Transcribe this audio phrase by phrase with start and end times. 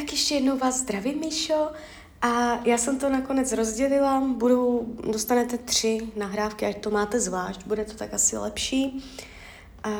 [0.00, 1.68] Tak ještě jednou vás zdravím, Míšo.
[2.22, 7.84] A já jsem to nakonec rozdělila, budu, dostanete tři nahrávky, ať to máte zvlášť, bude
[7.84, 9.04] to tak asi lepší.
[9.86, 9.92] Uh,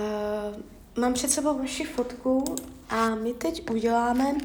[0.98, 2.44] mám před sebou vaši fotku
[2.88, 4.38] a my teď uděláme uh,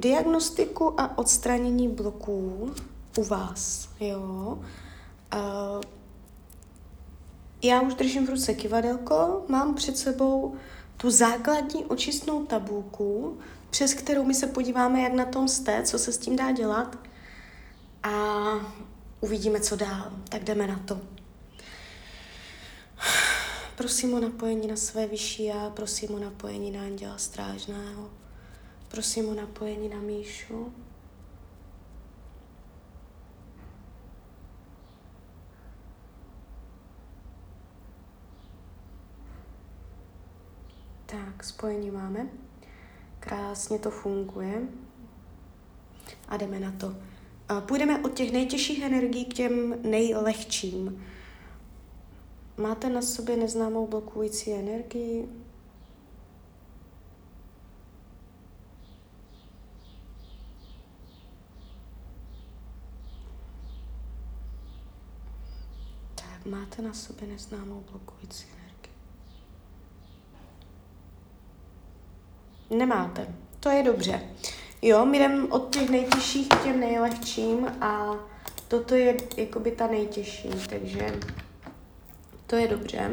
[0.00, 2.70] diagnostiku a odstranění bloků
[3.18, 4.58] u vás, jo.
[5.34, 5.82] Uh,
[7.62, 10.54] já už držím v ruce kivadelko, mám před sebou
[10.96, 13.38] tu základní očistnou tabulku,
[13.70, 16.98] přes kterou my se podíváme, jak na tom jste, co se s tím dá dělat
[18.02, 18.10] a
[19.20, 20.12] uvidíme, co dál.
[20.28, 21.00] Tak jdeme na to.
[23.76, 28.10] Prosím o napojení na své vyšší já, prosím o napojení na anděla strážného,
[28.88, 30.72] prosím o napojení na Míšu.
[41.06, 42.49] Tak, spojení máme.
[43.20, 44.62] Krásně to funguje.
[46.28, 46.96] A jdeme na to.
[47.60, 51.04] Půjdeme od těch nejtěžších energií k těm nejlehčím.
[52.56, 55.28] Máte na sobě neznámou blokující energii?
[66.14, 68.59] Tak, máte na sobě neznámou blokující energii.
[72.70, 73.34] Nemáte.
[73.60, 74.20] To je dobře.
[74.82, 78.14] Jo, my jdeme od těch nejtěžších k těm nejlehčím a
[78.68, 81.20] toto je jakoby ta nejtěžší, takže
[82.46, 83.10] to je dobře.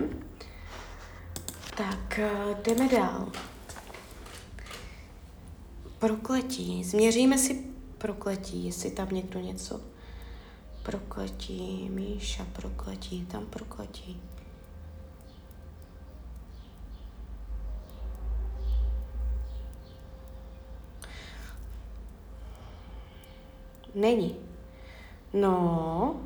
[1.77, 2.31] Tak, eh,
[2.63, 3.31] jdeme dál.
[5.99, 6.83] Prokletí.
[6.83, 7.65] Změříme si
[7.97, 9.81] prokletí, jestli tam někdo něco.
[10.83, 14.21] Prokletí, Míša, prokletí, tam prokletí.
[23.97, 24.35] Není.
[25.33, 26.21] No.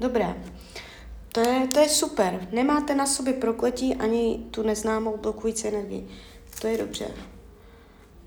[0.00, 0.34] Dobré.
[1.32, 2.48] To je, to je super.
[2.52, 6.08] Nemáte na sobě prokletí ani tu neznámou blokující energii.
[6.60, 7.08] To je dobře.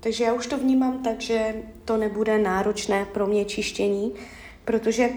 [0.00, 4.14] Takže já už to vnímám tak, že to nebude náročné pro mě čištění,
[4.64, 5.10] protože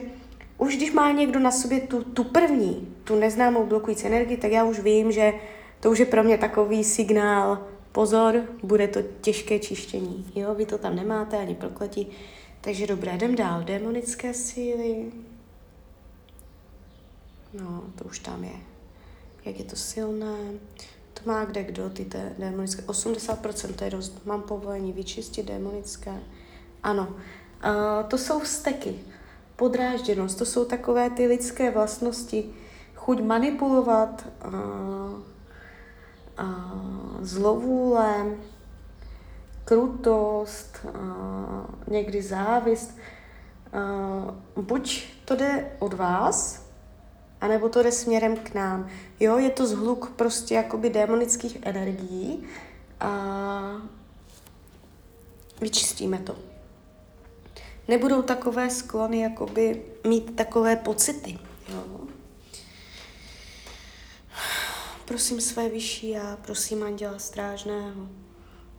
[0.58, 4.64] už když má někdo na sobě tu, tu první, tu neznámou blokující energii, tak já
[4.64, 5.34] už vím, že
[5.80, 10.32] to už je pro mě takový signál, pozor, bude to těžké čištění.
[10.36, 12.08] Jo, vy to tam nemáte ani prokletí.
[12.62, 13.64] Takže dobré, jdem dál.
[13.64, 15.12] Démonické síly.
[17.54, 18.56] No, to už tam je.
[19.46, 20.38] Jak je to silné.
[21.14, 22.82] To má kde kdo, ty té démonické.
[22.82, 24.26] 80% to je dost.
[24.26, 26.20] Mám povolení vyčistit démonické.
[26.84, 27.08] Ano.
[27.10, 28.96] Uh, to jsou vzteky.
[29.56, 30.38] Podrážděnost.
[30.38, 32.50] To jsou takové ty lidské vlastnosti.
[32.96, 34.54] Chuť manipulovat, uh,
[37.22, 38.26] zlovůle,
[39.66, 40.86] krutost,
[41.88, 42.98] někdy závist.
[44.56, 46.66] Buď to jde od vás,
[47.42, 48.88] anebo to jde směrem k nám.
[49.20, 52.44] Jo, je to zhluk prostě jakoby démonických energií
[53.00, 53.12] a
[55.62, 56.36] vyčistíme to.
[57.88, 61.40] Nebudou takové sklony, jakoby mít takové pocity.
[61.70, 61.84] Jo.
[65.10, 68.10] Prosím své vyšší já, prosím Anděla Strážného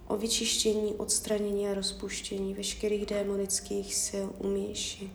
[0.06, 5.10] o vyčištění, odstranění a rozpuštění veškerých démonických sil u Míši.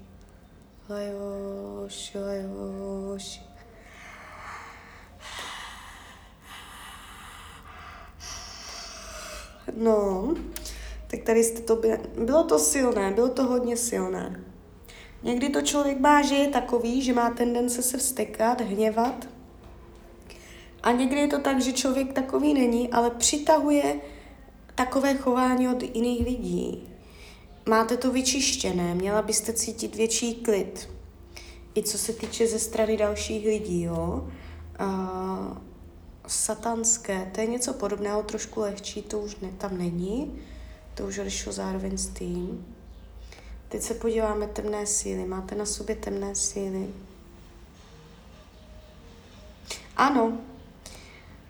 [0.90, 3.42] Lajoš, lajoš.
[9.76, 10.34] No,
[11.08, 14.44] tak tady jste to bylo, bylo to silné, bylo to hodně silné.
[15.24, 19.35] Někdy to člověk má, že je takový, že má tendence se vstekat, hněvat,
[20.86, 23.96] a někdy je to tak, že člověk takový není, ale přitahuje
[24.76, 26.90] takové chování od jiných lidí.
[27.70, 30.90] Máte to vyčištěné, měla byste cítit větší klid.
[31.76, 34.30] I co se týče ze strany dalších lidí, jo.
[34.82, 35.58] Uh,
[36.28, 40.42] satanské, to je něco podobného, trošku lehčí, to už ne, tam není.
[40.94, 42.76] To už odešlo zároveň s tím.
[43.70, 45.26] Teď se podíváme temné síly.
[45.26, 46.88] Máte na sobě temné síly?
[49.98, 50.38] Ano,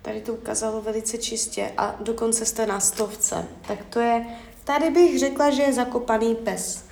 [0.05, 3.47] Tady to ukázalo velice čistě a dokonce jste na stovce.
[3.67, 4.25] Tak to je,
[4.63, 6.85] tady bych řekla, že je zakopaný pes.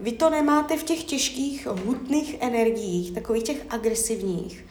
[0.00, 4.66] Vy to nemáte v těch těžkých, hutných energiích, takových těch agresivních.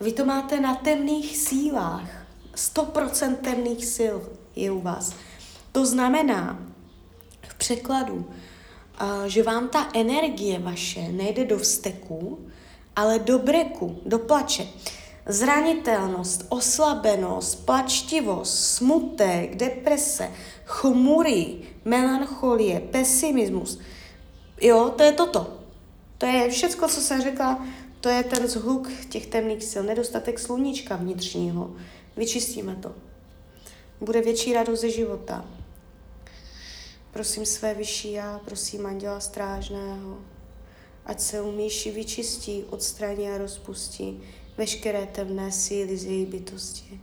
[0.00, 2.26] Vy to máte na temných sílách.
[2.56, 4.16] 100% temných sil
[4.56, 5.14] je u vás.
[5.72, 6.58] To znamená
[7.48, 8.30] v překladu,
[9.26, 12.46] že vám ta energie vaše nejde do vzteku,
[12.96, 14.66] ale do breku, do plače.
[15.26, 20.30] Zranitelnost, oslabenost, plačtivost, smutek, deprese,
[20.64, 23.78] chmury, melancholie, pesimismus.
[24.60, 25.60] Jo, to je toto.
[26.18, 27.66] To je všecko, co jsem řekla,
[28.00, 31.76] to je ten zhluk těch temných sil, nedostatek sluníčka vnitřního.
[32.16, 32.94] Vyčistíme to.
[34.00, 35.44] Bude větší radost ze života.
[37.10, 40.18] Prosím své vyšší já, prosím anděla strážného,
[41.06, 44.22] ať se umíši vyčistí, odstraní a rozpustí
[44.56, 47.00] veškeré temné síly z její bytosti.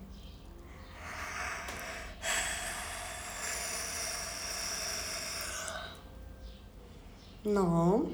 [7.45, 8.05] No.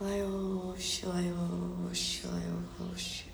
[0.00, 3.24] Lajoš, lajoš, lajoš.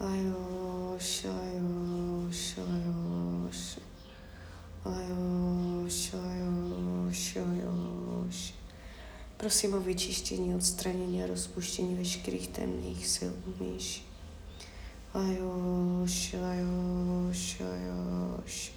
[0.00, 3.78] Lajoš, lajoš, lajoš.
[4.84, 5.51] Lajoš,
[9.42, 14.04] Prosím o vyčištění, odstranění a rozpuštění veškerých temných sil, umíš.
[15.14, 18.72] Lajoš, lajoš, lajoš.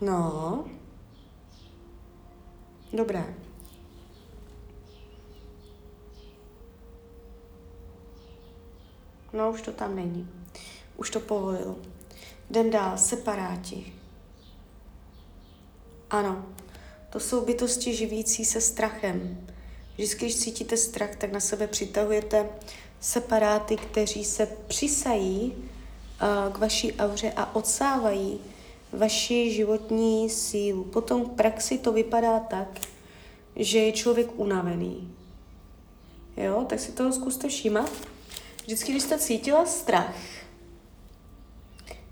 [0.00, 0.64] No.
[2.92, 3.34] Dobré.
[9.32, 10.28] No, už to tam není.
[10.96, 11.76] Už to povolilo.
[12.52, 13.92] Jdem dál, separáti.
[16.10, 16.46] Ano,
[17.10, 19.46] to jsou bytosti živící se strachem.
[19.94, 22.48] Vždycky, když cítíte strach, tak na sebe přitahujete
[23.00, 28.40] separáty, kteří se přisají uh, k vaší auře a odsávají
[28.92, 30.84] vaši životní sílu.
[30.84, 32.80] Potom v praxi to vypadá tak,
[33.56, 35.14] že je člověk unavený.
[36.36, 37.90] Jo, tak si toho zkuste všímat.
[38.64, 40.14] Vždycky, když jste cítila strach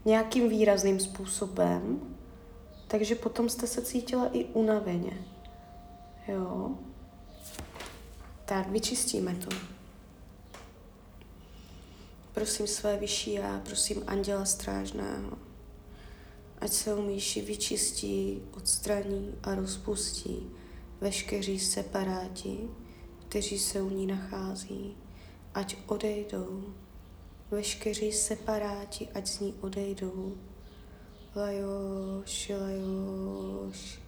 [0.05, 2.01] nějakým výrazným způsobem,
[2.87, 5.25] takže potom jste se cítila i unaveně.
[6.29, 6.79] Jo.
[8.45, 9.57] Tak, vyčistíme to.
[12.33, 15.39] Prosím své vyšší já, prosím anděla strážného,
[16.59, 20.51] ať se umíši vyčistí, odstraní a rozpustí
[21.01, 22.69] veškeří separáti,
[23.29, 24.97] kteří se u ní nachází,
[25.55, 26.75] ať odejdou,
[27.51, 30.35] veškeří separáti, ať z ní odejdou,
[31.35, 34.01] Lajoš, lajoš.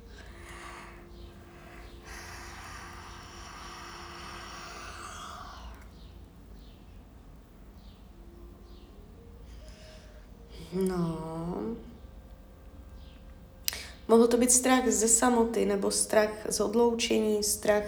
[10.73, 11.77] No.
[14.09, 17.85] Mohl to být strach ze samoty, nebo strach z odloučení, strach,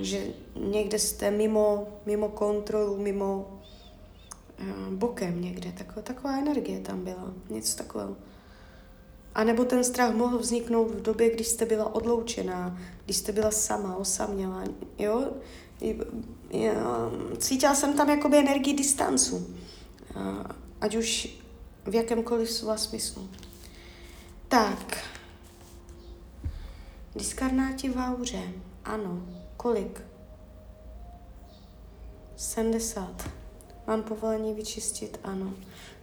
[0.00, 0.26] že
[0.56, 3.55] někde jste mimo, mimo kontrolu, mimo
[4.90, 5.72] bokem někde.
[5.72, 8.16] Taková, taková energie tam byla, něco takového.
[9.34, 13.50] A nebo ten strach mohl vzniknout v době, když jste byla odloučená, když jste byla
[13.50, 14.64] sama, osamělá,
[14.98, 15.30] jo?
[17.38, 19.56] Cítila jsem tam jakoby energii distancu,
[20.80, 21.38] ať už
[21.84, 23.28] v jakémkoliv slova smyslu.
[24.48, 24.98] Tak.
[27.16, 28.42] Diskarnáti v auře.
[28.84, 29.22] Ano.
[29.56, 30.02] Kolik?
[32.36, 33.30] 70.
[33.86, 35.20] Mám povolení vyčistit?
[35.24, 35.52] Ano.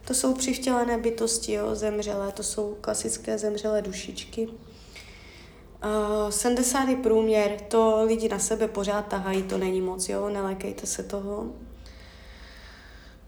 [0.06, 4.48] To jsou přivtělené bytosti, jo, zemřelé, to jsou klasické zemřelé dušičky.
[4.48, 10.86] Uh, 70 je průměr, to lidi na sebe pořád tahají, to není moc, jo, nelekejte
[10.86, 11.52] se toho.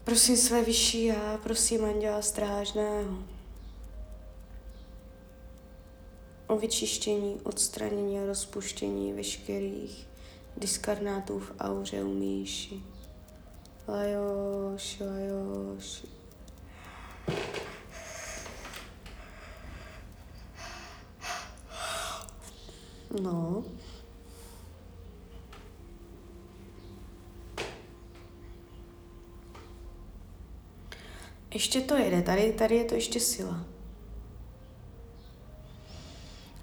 [0.03, 3.17] Prosím své vyšší já, prosím anděla strážného
[6.47, 10.07] o vyčištění, odstranění a rozpuštění veškerých
[10.57, 12.03] diskarnátů v auře
[13.87, 14.99] u Míši.
[14.99, 16.05] Lajoš, lajoš.
[23.21, 23.63] No.
[31.53, 33.65] Ještě to jede, tady, tady je to ještě sila.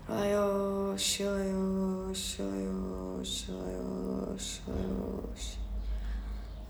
[0.09, 5.64] Lajoš, lajoš, lajoš, lajoš, lajoš.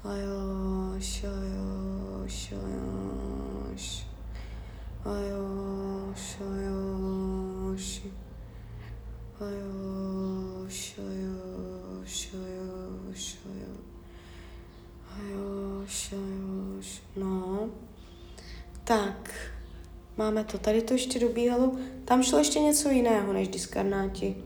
[0.05, 4.05] Lajoš, lajoš, lajoš.
[5.05, 8.01] Lajoš, lajoš.
[9.41, 13.37] Lajoš, lajoš, lajoš,
[15.09, 17.03] lajoš, lajoš.
[17.17, 17.69] No.
[18.85, 19.31] Tak.
[20.17, 20.59] Máme to.
[20.59, 21.77] Tady to ještě dobíhalo.
[22.05, 24.37] Tam šlo ještě něco jiného než diskarnáti.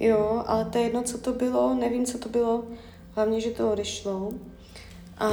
[0.00, 1.74] Jo, ale to je jedno, co to bylo.
[1.74, 2.64] Nevím, co to bylo.
[3.14, 4.32] Hlavně, že to odešlo.
[5.18, 5.28] A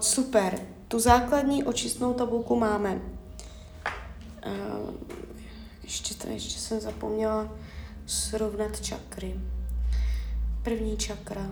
[0.00, 0.60] super.
[0.88, 3.00] tu základní očistnou tabulku máme.
[4.46, 4.94] Uh,
[5.82, 7.48] ještě, to, ještě jsem zapomněla
[8.06, 9.40] srovnat čakry.
[10.62, 11.50] První čakra.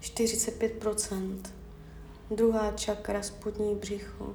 [0.00, 1.40] 45%.
[2.30, 4.34] Druhá čakra spodní břicho.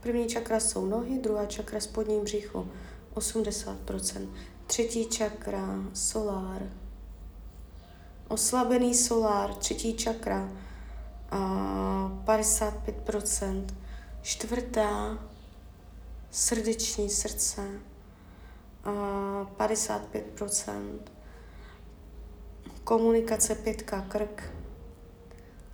[0.00, 2.68] První čakra jsou nohy, druhá čakra spodní břicho.
[3.14, 4.28] 80%.
[4.66, 6.62] Třetí čakra, solár.
[8.28, 10.48] Oslabený solár, třetí čakra,
[11.30, 11.38] a
[12.24, 13.66] 55%.
[14.22, 15.18] Čtvrtá,
[16.30, 17.62] srdeční srdce,
[18.84, 18.90] a
[19.58, 20.98] 55%.
[22.84, 24.52] Komunikace pětka, krk,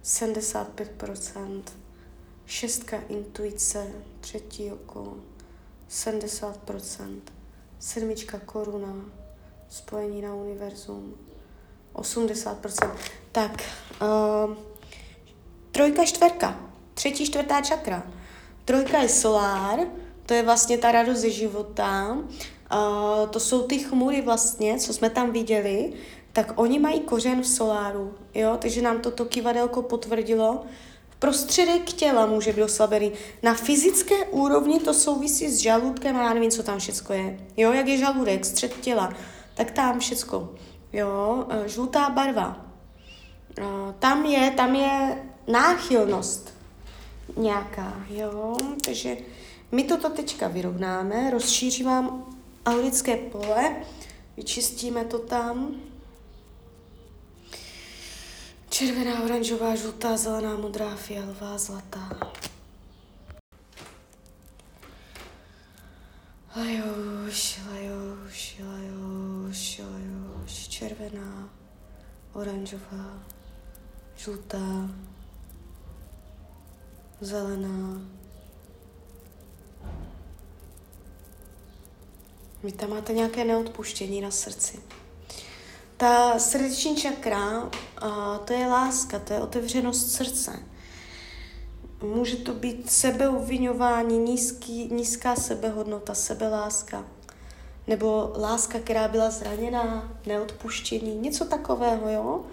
[0.05, 1.63] 75%.
[2.47, 3.87] Šestka intuice,
[4.21, 5.17] třetí oko,
[5.91, 7.21] 70%.
[7.79, 9.05] Sedmička koruna,
[9.69, 11.15] spojení na univerzum,
[11.95, 12.91] 80%.
[13.33, 13.63] Tak,
[14.03, 14.55] uh,
[15.73, 16.61] trojka, čtverka,
[16.95, 18.03] třetí, čtvrtá čakra.
[18.65, 19.79] Trojka je solár,
[20.27, 22.17] to je vlastně ta radost ze života.
[22.73, 25.93] Uh, to jsou ty chmury vlastně, co jsme tam viděli,
[26.33, 30.63] tak oni mají kořen v soláru, jo, takže nám toto kivadelko potvrdilo.
[31.19, 33.13] Prostředek těla může být oslabený.
[33.43, 37.39] Na fyzické úrovni to souvisí s žaludkem a já nevím, co tam všecko je.
[37.57, 39.13] Jo, jak je žaludek, střed těla,
[39.55, 40.55] tak tam všecko.
[40.93, 42.67] Jo, e, žlutá barva.
[43.59, 43.63] E,
[43.99, 46.55] tam je, tam je náchylnost
[47.37, 49.17] nějaká, jo, takže
[49.73, 53.77] my toto teďka vyrovnáme, rozšířím vám aurické pole,
[54.37, 55.75] vyčistíme to tam.
[58.69, 62.09] Červená, oranžová, žlutá, zelená, modrá, fialová, zlatá.
[66.57, 68.57] Lajoš, lajoš,
[70.83, 71.49] červená,
[72.33, 73.23] oranžová,
[74.17, 74.91] žlutá,
[77.21, 78.01] zelená.
[82.63, 84.81] Vy tam máte nějaké neodpuštění na srdci.
[85.97, 87.71] Ta srdeční čakra,
[88.45, 90.63] to je láska, to je otevřenost srdce.
[92.03, 97.05] Může to být sebeobvinování, nízký, nízká sebehodnota, sebeláska.
[97.87, 102.45] Nebo láska, která byla zraněná, neodpuštění, něco takového, jo?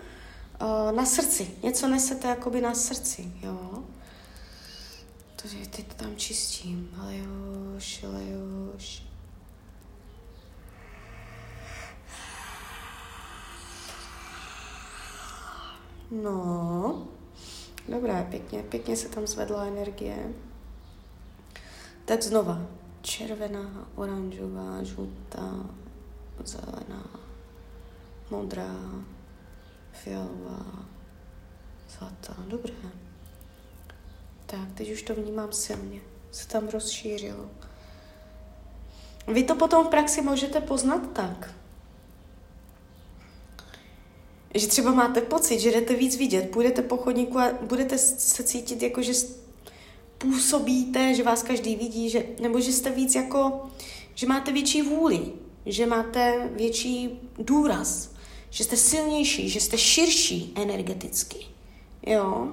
[0.91, 3.83] Na srdci, něco nesete jakoby na srdci, jo?
[5.35, 9.03] Takže teď to tam čistím, ale jož, ale jož.
[16.11, 17.07] No,
[17.89, 20.33] dobré, pěkně, pěkně se tam zvedla energie.
[22.05, 22.61] Tak znova,
[23.09, 25.65] červená, oranžová, žlutá,
[26.45, 27.09] zelená,
[28.29, 28.75] modrá,
[29.91, 30.65] fialová,
[31.97, 32.73] zlatá, dobré.
[34.45, 36.01] Tak, teď už to vnímám silně,
[36.31, 37.49] se tam rozšířilo.
[39.27, 41.55] Vy to potom v praxi můžete poznat tak,
[44.55, 48.81] že třeba máte pocit, že jdete víc vidět, půjdete po chodníku a budete se cítit
[48.81, 49.13] jako, že
[50.19, 53.69] působíte, že vás každý vidí, že, nebo že jste víc jako,
[54.15, 55.21] že máte větší vůli,
[55.65, 58.11] že máte větší důraz,
[58.49, 61.37] že jste silnější, že jste širší energeticky.
[62.05, 62.47] Jo?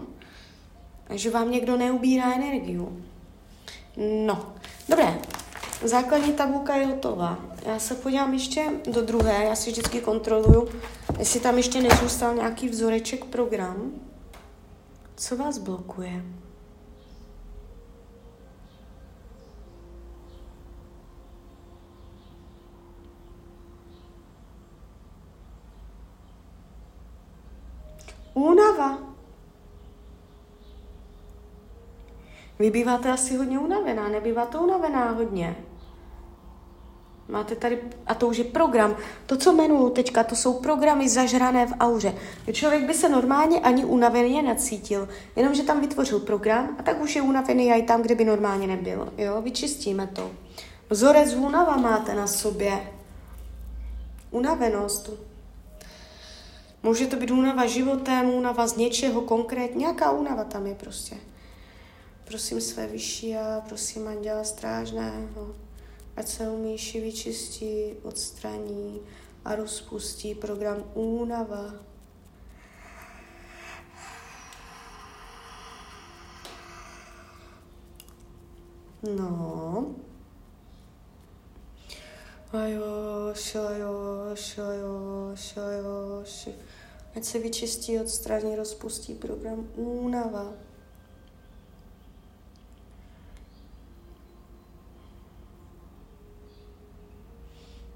[1.09, 3.05] A že vám někdo neubírá energiu.
[4.27, 4.55] No,
[4.89, 5.21] dobré,
[5.85, 7.39] Základní tabulka je hotová.
[7.67, 10.69] Já se podívám ještě do druhé, já si vždycky kontroluju,
[11.19, 13.93] jestli tam ještě nezůstal nějaký vzoreček program.
[15.17, 16.23] Co vás blokuje?
[28.37, 28.99] Únava.
[32.59, 35.57] Vy býváte asi hodně unavená, nebývá to unavená hodně.
[37.29, 38.97] Máte tady, a to už je program.
[39.27, 42.15] To, co jmenuju teďka, to jsou programy zažrané v auře.
[42.53, 47.23] Člověk by se normálně ani unaveně necítil, jenomže tam vytvořil program a tak už je
[47.23, 49.13] unavený i tam, kde by normálně nebyl.
[49.19, 50.31] Jo, vyčistíme to.
[50.91, 52.93] Vzorec únava máte na sobě.
[54.31, 55.11] Unavenost.
[56.87, 61.17] Může to být únava životem, únava z něčeho konkrétně, nějaká únava tam je prostě.
[62.25, 65.55] Prosím své vyšší a prosím anděla strážného,
[66.17, 69.01] ať se umíši vyčistí, odstraní
[69.45, 71.75] a rozpustí program únava.
[79.17, 79.87] No.
[87.17, 90.53] Ať se vyčistí, odstraní, rozpustí program únava.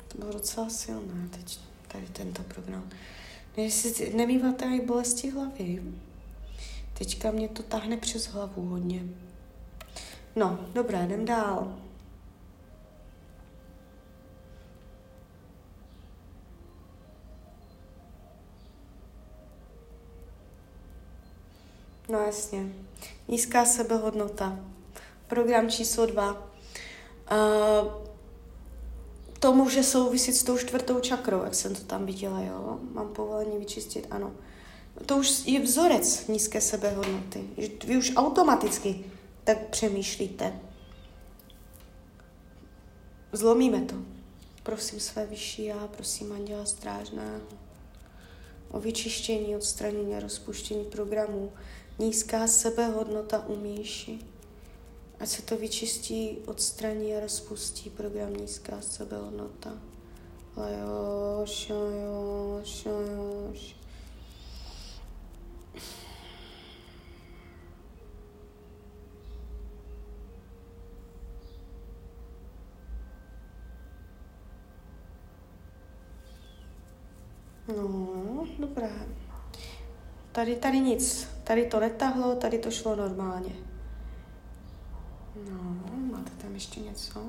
[0.09, 2.91] To bylo docela silné teď, tady tento program.
[3.57, 5.83] Jestli nemýváte i bolesti hlavy,
[6.99, 9.03] teďka mě to tahne přes hlavu hodně.
[10.37, 11.90] No, dobré, jdem dál.
[22.11, 22.73] No jasně.
[23.29, 24.59] Nízká sebehodnota.
[25.27, 26.33] Program číslo dva.
[26.33, 27.93] Uh,
[29.39, 32.79] to může souviset s tou čtvrtou čakrou, jak jsem to tam viděla, jo?
[32.93, 34.33] Mám povolení vyčistit, ano.
[35.07, 37.45] To už je vzorec nízké sebehodnoty.
[37.85, 39.05] Vy už automaticky
[39.45, 40.61] tak přemýšlíte.
[43.33, 43.95] Zlomíme to.
[44.63, 47.41] Prosím své vyšší já, prosím Anděla Strážného
[48.71, 51.53] o vyčištění, odstranění a rozpuštění programů,
[52.01, 54.19] nízká sebehodnota u Míši.
[55.21, 59.73] Ať se to vyčistí, odstraní a rozpustí program nízká sebehodnota.
[60.57, 63.77] Lajoš, lajoš, lajoš.
[77.77, 78.91] No, dobré.
[80.33, 81.40] Tady, tady nic.
[81.51, 83.53] Tady to netahlo, tady to šlo normálně.
[85.51, 85.77] No,
[86.11, 87.25] máte tam ještě něco?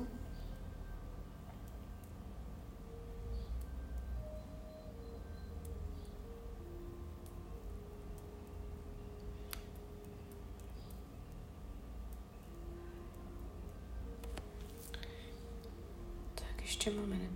[16.34, 17.30] Tak ještě moment.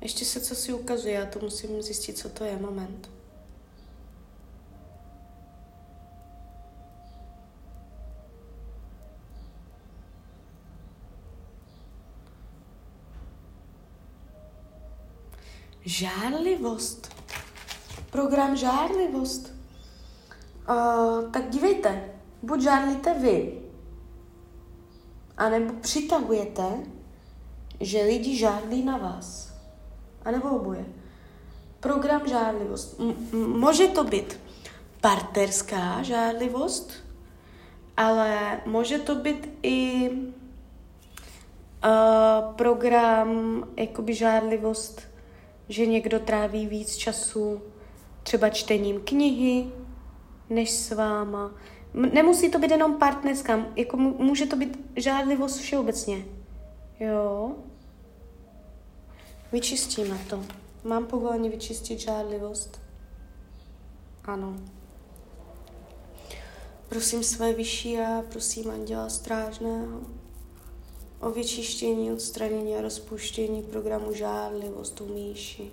[0.00, 2.56] Ještě se co si ukazuje, já to musím zjistit, co to je.
[2.56, 3.21] Moment.
[15.84, 17.14] Žárlivost.
[18.10, 19.52] Program žárlivost.
[20.68, 22.10] Uh, tak dívejte,
[22.42, 23.60] buď žárlíte vy,
[25.36, 26.64] anebo přitahujete,
[27.80, 29.52] že lidi žádlí na vás.
[30.24, 30.84] A nebo oboje.
[31.80, 33.00] Program žádlivost.
[33.00, 34.40] M- může to být
[35.00, 36.92] partnerská žádlivost,
[37.96, 40.16] ale může to být i uh,
[42.54, 45.11] program jakoby žádlivost
[45.68, 47.62] že někdo tráví víc času
[48.22, 49.66] třeba čtením knihy,
[50.50, 51.54] než s váma.
[51.94, 56.24] Nemusí to být jenom partnerská, jako může to být žádlivost všeobecně.
[57.00, 57.52] Jo?
[59.52, 60.44] Vyčistíme to.
[60.84, 62.80] Mám povolení vyčistit žádlivost?
[64.24, 64.56] Ano.
[66.88, 70.00] Prosím své vyšší a prosím anděla strážného
[71.22, 75.70] o vyčištění, odstranění a rozpuštění programu žádlivost u Míši.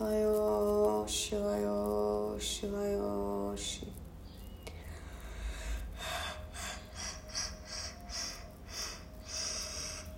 [0.00, 2.66] Lajoši, lajoši.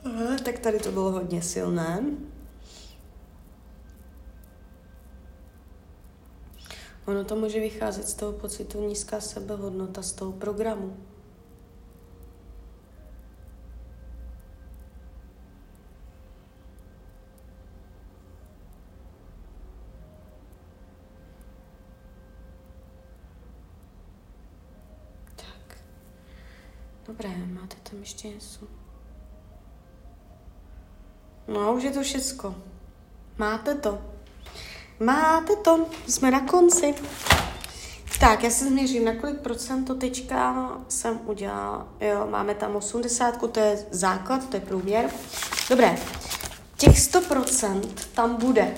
[0.04, 2.04] Aha, tak tady to bylo hodně silné.
[7.06, 10.96] Ono to může vycházet z toho pocitu nízká sebehodnota, z toho programu.
[27.12, 28.66] Dobré, máte tam ještě něco?
[31.48, 32.54] No, už je to všecko.
[33.38, 33.98] Máte to.
[35.00, 35.86] Máte to.
[36.08, 36.94] Jsme na konci.
[38.20, 41.88] Tak, já se změřím, na kolik procent to teďka jsem udělala.
[42.00, 45.10] Jo, máme tam 80, to je základ, to je průměr.
[45.70, 45.98] Dobré,
[46.76, 47.82] těch 100%
[48.14, 48.74] tam bude,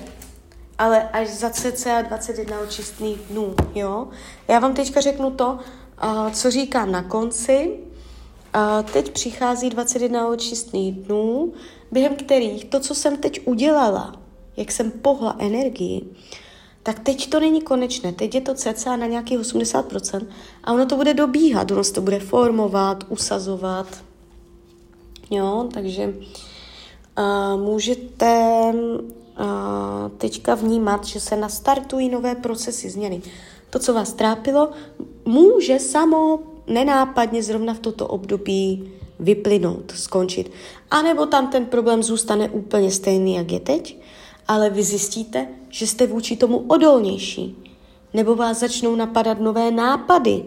[0.78, 4.08] ale až za cca 21 očistných dnů, jo.
[4.48, 5.58] Já vám teďka řeknu to,
[6.32, 7.80] co říkám na konci,
[8.54, 11.52] a teď přichází 21 očistných dnů,
[11.92, 14.20] během kterých to, co jsem teď udělala,
[14.56, 16.02] jak jsem pohla energii,
[16.82, 18.12] tak teď to není konečné.
[18.12, 20.26] Teď je to cca na nějakých 80%
[20.64, 23.86] a ono to bude dobíhat, ono se to bude formovat, usazovat.
[25.30, 26.14] Jo, takže
[27.18, 33.22] uh, můžete uh, teďka vnímat, že se nastartují nové procesy změny.
[33.70, 34.70] To, co vás trápilo,
[35.24, 40.50] může samo nenápadně zrovna v toto období vyplynout, skončit.
[40.90, 43.98] A nebo tam ten problém zůstane úplně stejný, jak je teď,
[44.48, 47.56] ale vy zjistíte, že jste vůči tomu odolnější.
[48.14, 50.44] nebo vás začnou napadat nové nápady,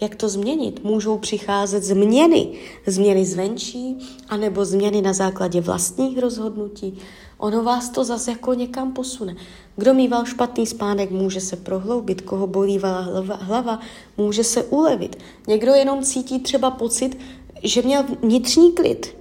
[0.00, 0.84] jak to změnit.
[0.84, 2.48] Můžou přicházet změny,
[2.86, 3.98] změny zvenčí,
[4.28, 6.98] anebo změny na základě vlastních rozhodnutí.
[7.44, 9.36] Ono vás to zase jako někam posune.
[9.76, 13.80] Kdo mýval špatný spánek, může se prohloubit, koho bolívala hlava, hlava,
[14.16, 15.16] může se ulevit.
[15.48, 17.18] Někdo jenom cítí třeba pocit,
[17.62, 19.16] že měl vnitřní klid,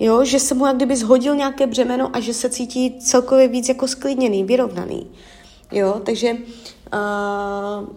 [0.00, 3.68] jo, že se mu jak kdyby zhodil nějaké břemeno a že se cítí celkově víc
[3.68, 5.06] jako sklidněný, vyrovnaný.
[5.72, 7.88] Jo, takže uh,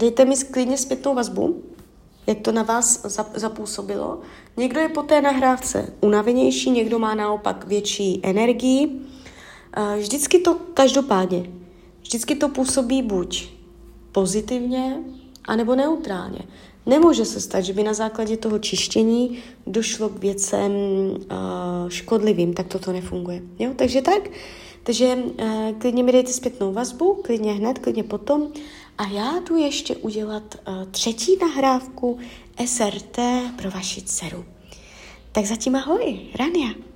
[0.00, 1.62] dejte mi klidně zpětnou vazbu,
[2.26, 4.20] jak to na vás zapůsobilo.
[4.56, 9.00] Někdo je po té nahrávce unavenější, někdo má naopak větší energii.
[9.98, 11.50] Vždycky to každopádně,
[12.02, 13.48] vždycky to působí buď
[14.12, 14.98] pozitivně,
[15.44, 16.38] anebo neutrálně.
[16.86, 21.18] Nemůže se stát, že by na základě toho čištění došlo k věcem uh,
[21.88, 23.42] škodlivým, tak toto nefunguje.
[23.58, 23.70] Jo?
[23.76, 24.30] Takže tak,
[24.82, 28.52] takže uh, klidně mi dejte zpětnou vazbu, klidně hned, klidně potom.
[28.98, 32.18] A já tu ještě udělat uh, třetí nahrávku
[32.64, 33.18] SRT
[33.56, 34.44] pro vaši dceru.
[35.32, 36.91] Tak zatím ahoj, Rania.